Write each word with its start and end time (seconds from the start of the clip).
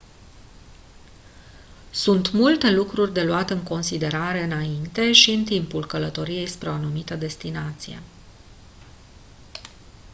sunt 1.91 2.31
multe 2.31 2.69
lucruri 2.71 3.13
de 3.13 3.23
luat 3.23 3.49
în 3.49 3.63
considerare 3.63 4.43
înainte 4.43 5.11
și 5.11 5.31
în 5.31 5.43
timpul 5.43 5.85
călătoriei 5.85 6.47
spre 6.47 6.69
o 6.69 6.73
anumită 6.73 7.15
destinație 7.15 8.01